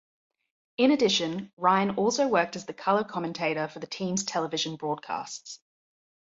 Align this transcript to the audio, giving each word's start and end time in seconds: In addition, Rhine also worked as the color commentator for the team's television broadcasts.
In 0.77 0.89
addition, 0.89 1.51
Rhine 1.57 1.91
also 1.91 2.27
worked 2.27 2.55
as 2.55 2.65
the 2.65 2.73
color 2.73 3.03
commentator 3.03 3.67
for 3.67 3.77
the 3.77 3.85
team's 3.85 4.23
television 4.23 4.75
broadcasts. 4.75 5.59